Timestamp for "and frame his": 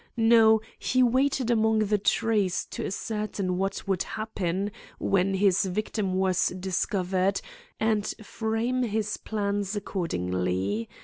7.79-9.17